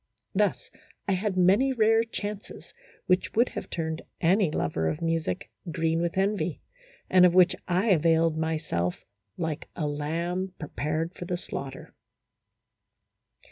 Thus 0.33 0.71
I 1.07 1.11
had 1.11 1.37
many 1.37 1.73
rare 1.73 2.03
chances 2.03 2.73
which 3.05 3.35
would 3.35 3.49
have 3.49 3.69
turned 3.69 4.01
any 4.19 4.49
lover 4.49 4.89
of 4.89 4.99
music 4.99 5.51
green 5.71 6.01
with 6.01 6.17
envy, 6.17 6.59
and 7.07 7.23
of 7.23 7.35
which 7.35 7.55
I 7.67 7.89
availed 7.91 8.35
myself 8.35 9.05
like 9.37 9.69
a 9.75 9.85
lamb 9.85 10.53
prepared 10.57 11.13
for 11.13 11.25
the 11.25 11.37
slaughter. 11.37 11.93